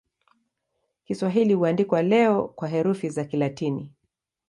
[1.03, 3.91] Kiswahili huandikwa leo kwa herufi za Kilatini.